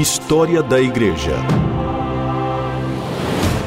[0.00, 1.36] História da Igreja.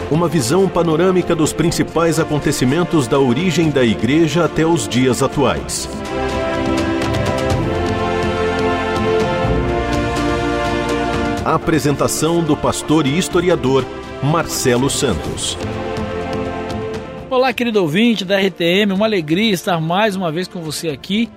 [0.10, 5.88] Uma visão panorâmica dos principais acontecimentos da origem da Igreja até os dias atuais.
[11.46, 13.86] Apresentação do pastor e historiador
[14.24, 15.56] Marcelo Santos.
[17.30, 21.30] Olá, querido ouvinte da RTM, uma alegria estar mais uma vez com você aqui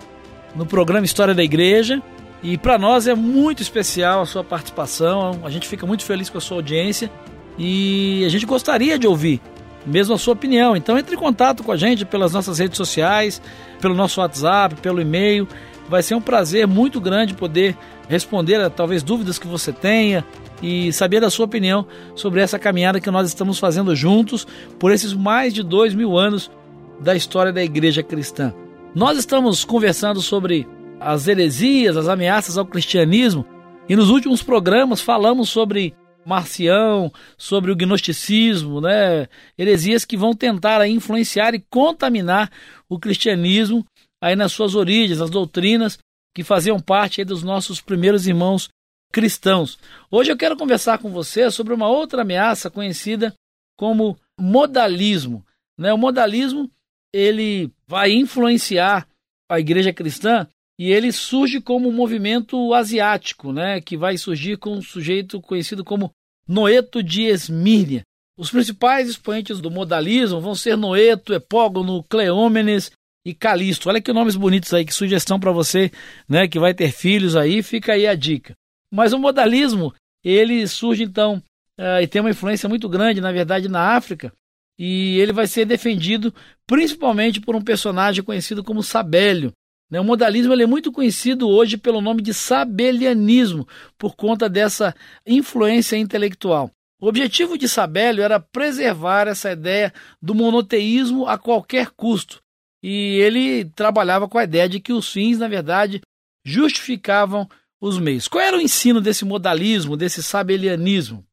[0.54, 2.02] no programa História da Igreja.
[2.42, 6.38] E para nós é muito especial a sua participação, a gente fica muito feliz com
[6.38, 7.10] a sua audiência
[7.58, 9.40] e a gente gostaria de ouvir
[9.86, 10.76] mesmo a sua opinião.
[10.76, 13.40] Então entre em contato com a gente pelas nossas redes sociais,
[13.80, 15.46] pelo nosso WhatsApp, pelo e-mail.
[15.88, 17.76] Vai ser um prazer muito grande poder
[18.08, 20.24] responder a talvez dúvidas que você tenha
[20.60, 24.46] e saber da sua opinião sobre essa caminhada que nós estamos fazendo juntos
[24.78, 26.50] por esses mais de dois mil anos
[26.98, 28.52] da história da igreja cristã.
[28.94, 30.66] Nós estamos conversando sobre
[31.06, 33.46] as heresias, as ameaças ao cristianismo.
[33.88, 35.94] E nos últimos programas falamos sobre
[36.26, 39.28] Marcião, sobre o gnosticismo, né?
[39.56, 42.50] heresias que vão tentar influenciar e contaminar
[42.88, 43.86] o cristianismo
[44.20, 45.96] aí nas suas origens, as doutrinas
[46.34, 48.68] que faziam parte dos nossos primeiros irmãos
[49.12, 49.78] cristãos.
[50.10, 53.32] Hoje eu quero conversar com você sobre uma outra ameaça conhecida
[53.78, 55.46] como modalismo.
[55.78, 55.92] Né?
[55.92, 56.68] O modalismo
[57.14, 59.06] ele vai influenciar
[59.48, 60.48] a igreja cristã
[60.78, 65.84] e ele surge como um movimento asiático, né, que vai surgir com um sujeito conhecido
[65.84, 66.10] como
[66.46, 68.02] Noeto de Esmírnia.
[68.38, 72.92] Os principais expoentes do modalismo vão ser Noeto, Epógono, Cleômenes
[73.24, 73.88] e Calisto.
[73.88, 75.90] Olha que nomes bonitos aí, que sugestão para você,
[76.28, 78.54] né, que vai ter filhos aí, fica aí a dica.
[78.92, 81.42] Mas o modalismo, ele surge então
[81.80, 84.30] uh, e tem uma influência muito grande, na verdade, na África,
[84.78, 86.34] e ele vai ser defendido
[86.66, 89.52] principalmente por um personagem conhecido como Sabélio,
[89.92, 93.66] o modalismo é muito conhecido hoje pelo nome de sabelianismo,
[93.96, 94.94] por conta dessa
[95.26, 96.70] influência intelectual.
[97.00, 102.40] O objetivo de Sabélio era preservar essa ideia do monoteísmo a qualquer custo.
[102.82, 106.00] E ele trabalhava com a ideia de que os fins, na verdade,
[106.44, 107.48] justificavam
[107.80, 108.28] os meios.
[108.28, 111.24] Qual era o ensino desse modalismo, desse sabelianismo?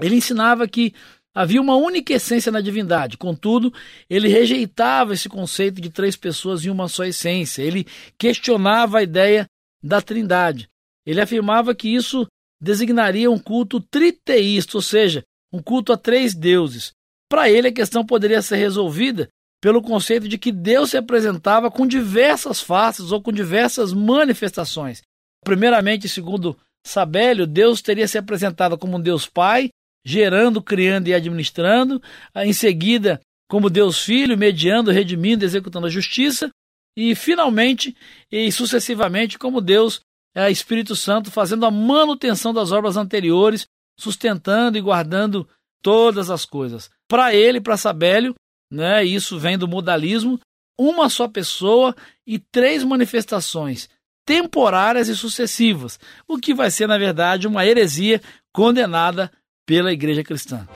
[0.00, 0.92] Ele ensinava que
[1.34, 3.74] Havia uma única essência na divindade, contudo,
[4.08, 7.62] ele rejeitava esse conceito de três pessoas em uma só essência.
[7.62, 7.86] Ele
[8.16, 9.46] questionava a ideia
[9.82, 10.68] da trindade.
[11.04, 12.26] Ele afirmava que isso
[12.60, 16.92] designaria um culto triteísta, ou seja, um culto a três deuses.
[17.28, 19.28] Para ele, a questão poderia ser resolvida
[19.60, 25.02] pelo conceito de que Deus se apresentava com diversas faces ou com diversas manifestações.
[25.42, 26.56] Primeiramente, segundo
[26.86, 29.70] Sabélio, Deus teria se apresentado como um Deus Pai,
[30.04, 32.02] gerando, criando e administrando,
[32.36, 36.50] em seguida, como Deus Filho, mediando, redimindo, executando a justiça,
[36.96, 37.96] e finalmente
[38.30, 40.00] e sucessivamente, como Deus
[40.34, 43.66] é, Espírito Santo, fazendo a manutenção das obras anteriores,
[43.98, 45.48] sustentando e guardando
[45.82, 46.90] todas as coisas.
[47.08, 48.34] Para ele, para Sabélio,
[48.72, 50.40] né, isso vem do modalismo,
[50.78, 51.94] uma só pessoa
[52.26, 53.88] e três manifestações
[54.26, 58.22] temporárias e sucessivas, o que vai ser, na verdade, uma heresia
[58.54, 59.30] condenada
[59.66, 60.68] pela Igreja Cristã.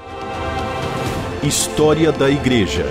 [1.46, 2.86] História da Igreja.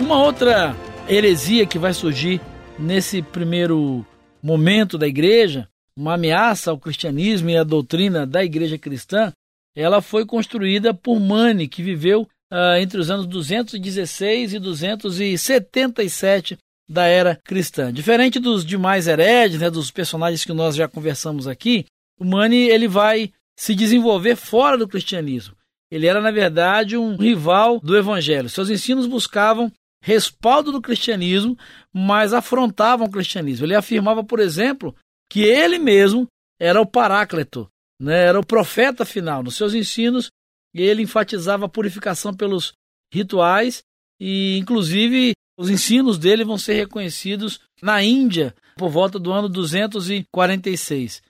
[0.00, 0.74] Uma outra
[1.08, 2.40] heresia que vai surgir
[2.78, 4.06] nesse primeiro
[4.42, 9.32] momento da igreja, uma ameaça ao cristianismo e à doutrina da igreja cristã,
[9.74, 12.22] ela foi construída por Mani, que viveu
[12.52, 16.56] uh, entre os anos 216 e 277
[16.88, 17.92] da era cristã.
[17.92, 21.86] Diferente dos demais heredes, né, dos personagens que nós já conversamos aqui,
[22.18, 25.56] o Mani ele vai se desenvolver fora do cristianismo.
[25.90, 28.48] Ele era, na verdade, um rival do evangelho.
[28.48, 31.56] Seus ensinos buscavam respaldo do cristianismo,
[31.92, 33.66] mas afrontavam o cristianismo.
[33.66, 34.94] Ele afirmava, por exemplo,
[35.30, 36.26] que ele mesmo
[36.60, 37.68] era o paráclito,
[38.00, 39.42] né, era o profeta final.
[39.42, 40.30] Nos seus ensinos,
[40.74, 42.72] ele enfatizava a purificação pelos
[43.12, 43.82] rituais
[44.20, 51.22] e, inclusive, os ensinos dele vão ser reconhecidos na Índia por volta do ano 246.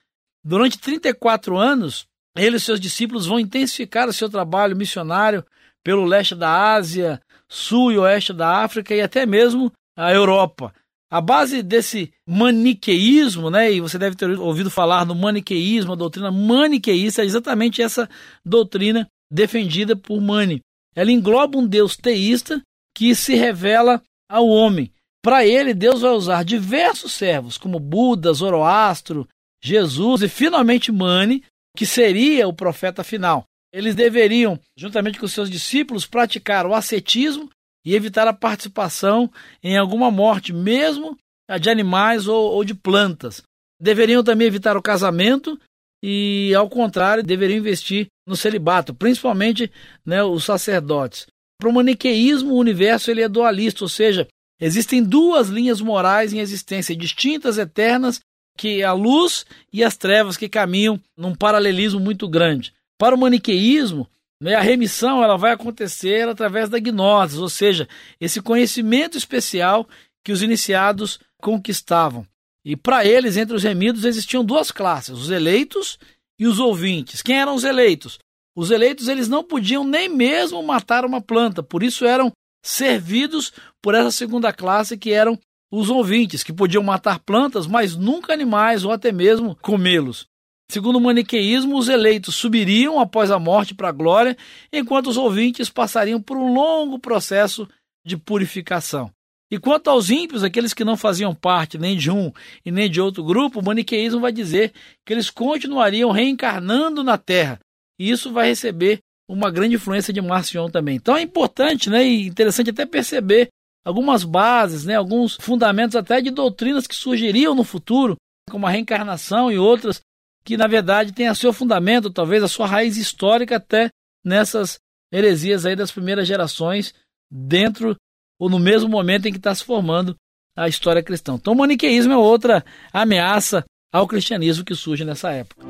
[0.43, 5.45] Durante 34 anos, ele e seus discípulos vão intensificar o seu trabalho missionário
[5.83, 10.73] pelo leste da Ásia, sul e oeste da África e até mesmo a Europa.
[11.09, 16.29] A base desse maniqueísmo, né, e você deve ter ouvido falar no maniqueísmo, a doutrina
[16.29, 18.09] maniqueísta é exatamente essa
[18.45, 20.59] doutrina defendida por Mani.
[20.93, 22.61] Ela engloba um Deus teísta
[22.93, 24.91] que se revela ao homem.
[25.23, 29.27] Para ele, Deus vai usar diversos servos, como Buda, Zoroastro,
[29.61, 31.43] Jesus e finalmente Mani,
[31.75, 33.43] que seria o profeta final.
[33.73, 37.49] Eles deveriam, juntamente com seus discípulos, praticar o ascetismo
[37.85, 39.31] e evitar a participação
[39.61, 41.17] em alguma morte, mesmo
[41.59, 43.41] de animais ou, ou de plantas.
[43.79, 45.59] Deveriam também evitar o casamento
[46.03, 49.71] e, ao contrário, deveriam investir no celibato, principalmente
[50.05, 51.27] né, os sacerdotes.
[51.59, 54.27] Para o maniqueísmo, o universo ele é dualista, ou seja,
[54.59, 58.21] existem duas linhas morais em existência, distintas, eternas,
[58.57, 62.73] que é a luz e as trevas que caminham num paralelismo muito grande.
[62.97, 64.07] Para o maniqueísmo,
[64.41, 67.87] né, a remissão ela vai acontecer através da gnose, ou seja,
[68.19, 69.87] esse conhecimento especial
[70.23, 72.25] que os iniciados conquistavam.
[72.65, 75.97] E para eles, entre os remidos, existiam duas classes, os eleitos
[76.37, 77.21] e os ouvintes.
[77.21, 78.19] Quem eram os eleitos?
[78.57, 82.31] Os eleitos eles não podiam nem mesmo matar uma planta, por isso eram
[82.65, 85.37] servidos por essa segunda classe que eram
[85.71, 90.25] os ouvintes, que podiam matar plantas, mas nunca animais ou até mesmo comê-los.
[90.71, 94.35] Segundo o maniqueísmo, os eleitos subiriam após a morte para a glória,
[94.73, 97.69] enquanto os ouvintes passariam por um longo processo
[98.03, 99.11] de purificação.
[99.51, 102.31] E quanto aos ímpios, aqueles que não faziam parte nem de um
[102.65, 104.73] e nem de outro grupo, o maniqueísmo vai dizer
[105.05, 107.59] que eles continuariam reencarnando na Terra.
[107.99, 108.99] E isso vai receber
[109.29, 110.95] uma grande influência de Marcion também.
[110.95, 113.49] Então é importante né, e interessante até perceber
[113.85, 118.15] algumas bases, né, alguns fundamentos até de doutrinas que surgiriam no futuro,
[118.49, 120.01] como a reencarnação e outras,
[120.43, 123.89] que na verdade têm a seu fundamento, talvez a sua raiz histórica até
[124.23, 124.77] nessas
[125.11, 126.93] heresias aí das primeiras gerações,
[127.29, 127.95] dentro
[128.39, 130.15] ou no mesmo momento em que está se formando
[130.55, 131.35] a história cristã.
[131.35, 135.65] Então, o maniqueísmo é outra ameaça ao cristianismo que surge nessa época.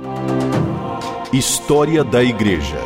[1.34, 2.78] História da Igreja.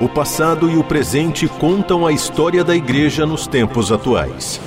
[0.00, 4.58] O passado e o presente contam a história da Igreja nos tempos atuais.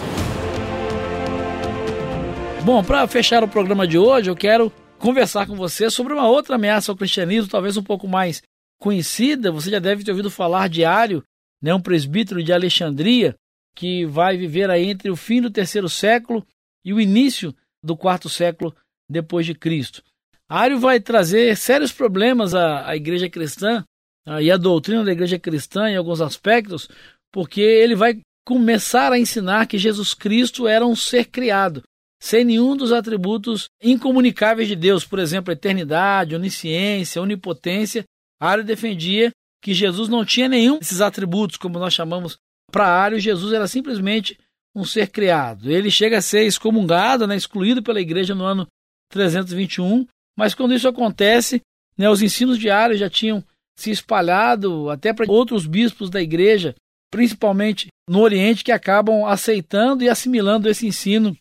[2.63, 6.57] Bom, para fechar o programa de hoje, eu quero conversar com você sobre uma outra
[6.57, 8.43] ameaça ao cristianismo, talvez um pouco mais
[8.79, 9.51] conhecida.
[9.51, 11.23] Você já deve ter ouvido falar de Ário,
[11.59, 13.35] né, um presbítero de Alexandria,
[13.75, 16.45] que vai viver aí entre o fim do terceiro século
[16.85, 17.51] e o início
[17.83, 18.75] do quarto século
[19.09, 20.03] depois de Cristo.
[20.49, 23.83] Ário vai trazer sérios problemas à, à igreja cristã
[24.27, 26.89] uh, e à doutrina da igreja cristã em alguns aspectos,
[27.31, 31.83] porque ele vai começar a ensinar que Jesus Cristo era um ser criado,
[32.21, 38.05] sem nenhum dos atributos incomunicáveis de Deus, por exemplo, eternidade, onisciência, onipotência.
[38.39, 42.37] Ário defendia que Jesus não tinha nenhum desses atributos, como nós chamamos
[42.71, 44.37] para Ario, Jesus era simplesmente
[44.75, 45.71] um ser criado.
[45.71, 48.67] Ele chega a ser excomungado, né, excluído pela igreja no ano
[49.09, 50.05] 321,
[50.37, 51.61] mas quando isso acontece,
[51.97, 53.43] né, os ensinos de Ario já tinham
[53.77, 56.75] se espalhado até para outros bispos da igreja,
[57.11, 61.35] principalmente no Oriente, que acabam aceitando e assimilando esse ensino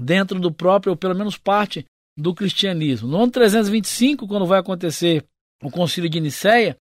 [0.00, 1.84] dentro do próprio, ou pelo menos parte
[2.18, 3.08] do cristianismo.
[3.08, 5.24] No ano 325, quando vai acontecer
[5.62, 6.76] o concílio de Nicéia,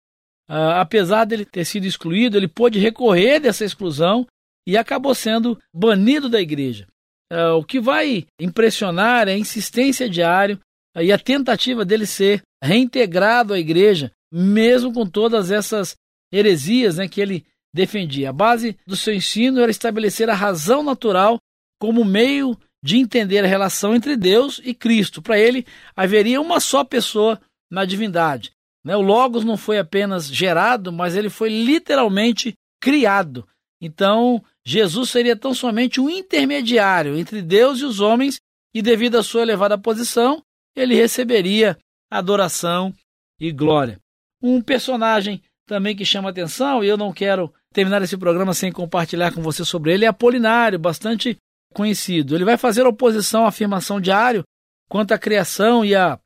[0.50, 4.26] Uh, apesar dele ter sido excluído, ele pôde recorrer dessa exclusão
[4.66, 6.88] e acabou sendo banido da igreja.
[7.32, 10.60] Uh, o que vai impressionar é a insistência uh,
[11.04, 15.96] e a tentativa dele ser reintegrado à igreja, mesmo com todas essas
[16.32, 18.30] heresias né, que ele defendia.
[18.30, 21.38] A base do seu ensino era estabelecer a razão natural
[21.80, 25.22] como meio de entender a relação entre Deus e Cristo.
[25.22, 25.66] Para ele,
[25.96, 27.40] haveria uma só pessoa
[27.72, 28.52] na divindade.
[28.84, 28.96] Né?
[28.96, 33.48] O Logos não foi apenas gerado, mas ele foi literalmente criado.
[33.82, 38.40] Então, Jesus seria tão somente um intermediário entre Deus e os homens,
[38.74, 40.42] e devido à sua elevada posição,
[40.78, 41.78] ele receberia
[42.10, 42.94] adoração
[43.40, 44.00] e glória.
[44.42, 49.34] Um personagem também que chama atenção, e eu não quero terminar esse programa sem compartilhar
[49.34, 51.36] com você sobre ele, é Apolinário, bastante
[51.74, 52.36] conhecido.
[52.36, 54.44] Ele vai fazer oposição à afirmação de Ário
[54.88, 56.20] quanto à criação e à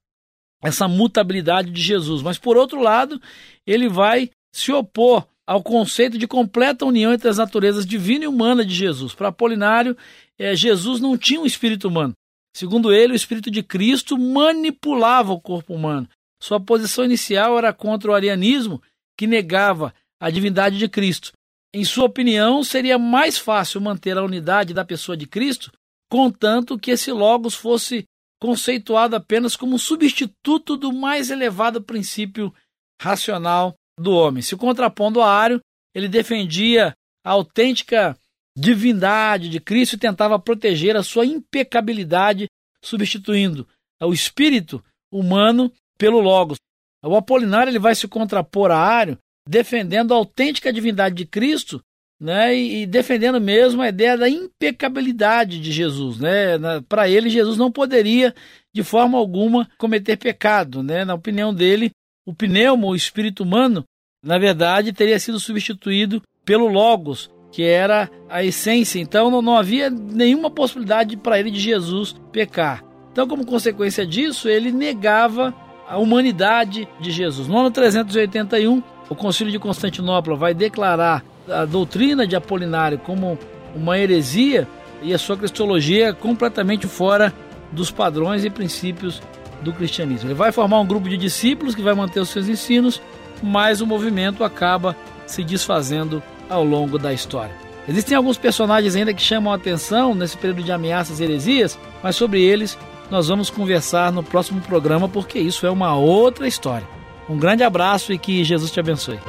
[0.61, 2.21] essa mutabilidade de Jesus.
[2.21, 3.19] Mas, por outro lado,
[3.65, 8.63] ele vai se opor ao conceito de completa união entre as naturezas divina e humana
[8.63, 9.15] de Jesus.
[9.15, 9.97] Para Apolinário,
[10.37, 12.13] é, Jesus não tinha um espírito humano.
[12.55, 16.07] Segundo ele, o espírito de Cristo manipulava o corpo humano.
[16.41, 18.81] Sua posição inicial era contra o arianismo,
[19.17, 21.31] que negava a divindade de Cristo.
[21.73, 25.71] Em sua opinião, seria mais fácil manter a unidade da pessoa de Cristo,
[26.09, 28.05] contanto que esse Logos fosse
[28.41, 32.53] conceituado apenas como substituto do mais elevado princípio
[32.99, 34.41] racional do homem.
[34.41, 35.61] Se contrapondo a Ário,
[35.93, 36.93] ele defendia
[37.23, 38.17] a autêntica
[38.57, 42.47] divindade de Cristo e tentava proteger a sua impecabilidade,
[42.83, 43.67] substituindo
[44.01, 46.57] o espírito humano pelo Logos.
[47.03, 49.17] O Apolinário ele vai se contrapor a Ário,
[49.47, 51.81] defendendo a autêntica divindade de Cristo
[52.21, 56.19] né, e, defendendo mesmo a ideia da impecabilidade de Jesus.
[56.19, 56.59] Né?
[56.87, 58.35] Para ele, Jesus não poderia,
[58.71, 60.83] de forma alguma, cometer pecado.
[60.83, 61.03] Né?
[61.03, 61.89] Na opinião dele,
[62.23, 63.83] o pneumo, o espírito humano,
[64.23, 68.99] na verdade, teria sido substituído pelo Logos, que era a essência.
[68.99, 72.83] Então não, não havia nenhuma possibilidade para ele de Jesus pecar.
[73.11, 75.53] Então, como consequência disso, ele negava
[75.87, 77.47] a humanidade de Jesus.
[77.47, 83.37] No ano 381, o Concílio de Constantinopla vai declarar a doutrina de Apolinário como
[83.75, 84.65] uma heresia
[85.01, 87.33] e a sua cristologia completamente fora
[87.73, 89.21] dos padrões e princípios
[89.61, 90.29] do cristianismo.
[90.29, 93.01] Ele vai formar um grupo de discípulos que vai manter os seus ensinos,
[93.43, 97.55] mas o movimento acaba se desfazendo ao longo da história.
[97.87, 102.15] Existem alguns personagens ainda que chamam a atenção nesse período de ameaças e heresias, mas
[102.15, 102.77] sobre eles
[103.09, 106.87] nós vamos conversar no próximo programa porque isso é uma outra história.
[107.27, 109.19] Um grande abraço e que Jesus te abençoe.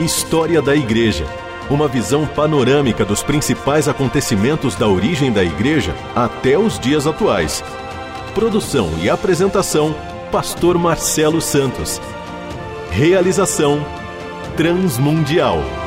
[0.00, 1.26] História da Igreja.
[1.68, 7.62] Uma visão panorâmica dos principais acontecimentos da origem da Igreja até os dias atuais.
[8.34, 9.94] Produção e apresentação:
[10.30, 12.00] Pastor Marcelo Santos.
[12.90, 13.84] Realização:
[14.58, 15.77] Transmundial.